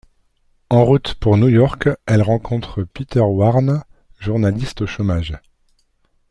En 0.71 0.83
route 0.83 1.13
pour 1.13 1.37
New 1.37 1.47
York, 1.47 1.87
elle 2.07 2.23
rencontre 2.23 2.81
Peter 2.81 3.19
Warne, 3.19 3.83
journaliste 4.19 4.81
au 4.81 4.87
chômage. 4.87 5.35